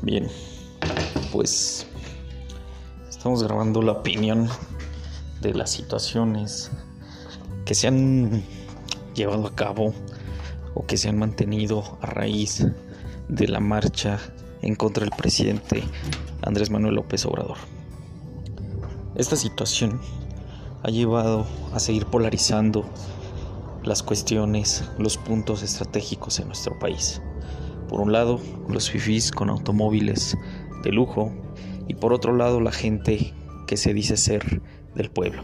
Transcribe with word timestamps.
Bien, 0.00 0.28
pues 1.32 1.86
estamos 3.08 3.42
grabando 3.42 3.82
la 3.82 3.92
opinión 3.92 4.48
de 5.40 5.52
las 5.54 5.70
situaciones 5.70 6.70
que 7.64 7.74
se 7.74 7.88
han 7.88 8.44
llevado 9.14 9.48
a 9.48 9.56
cabo 9.56 9.92
o 10.74 10.86
que 10.86 10.96
se 10.96 11.08
han 11.08 11.18
mantenido 11.18 11.98
a 12.00 12.06
raíz 12.06 12.64
de 13.28 13.48
la 13.48 13.58
marcha 13.58 14.20
en 14.62 14.76
contra 14.76 15.04
del 15.04 15.12
presidente 15.16 15.82
Andrés 16.42 16.70
Manuel 16.70 16.94
López 16.94 17.26
Obrador. 17.26 17.56
Esta 19.16 19.34
situación 19.34 20.00
ha 20.84 20.90
llevado 20.90 21.44
a 21.74 21.80
seguir 21.80 22.06
polarizando 22.06 22.88
las 23.82 24.04
cuestiones, 24.04 24.84
los 24.96 25.16
puntos 25.16 25.64
estratégicos 25.64 26.38
en 26.38 26.46
nuestro 26.46 26.78
país. 26.78 27.20
Por 27.88 28.00
un 28.00 28.12
lado, 28.12 28.40
los 28.68 28.90
fifís 28.90 29.30
con 29.30 29.50
automóviles 29.50 30.36
de 30.82 30.92
lujo 30.92 31.32
y 31.88 31.94
por 31.94 32.12
otro 32.12 32.36
lado, 32.36 32.60
la 32.60 32.72
gente 32.72 33.32
que 33.66 33.76
se 33.76 33.94
dice 33.94 34.16
ser 34.16 34.62
del 34.94 35.10
pueblo. 35.10 35.42